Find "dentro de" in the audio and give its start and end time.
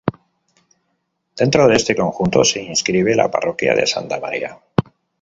1.41-1.75